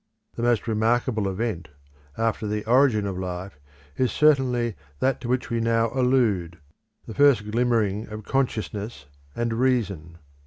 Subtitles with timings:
[0.33, 1.67] The most remarkable event,
[2.17, 3.59] after the origin of life,
[3.95, 6.57] is certainly that to which we now allude;
[7.05, 10.17] the first glimmering of consciousness and reason.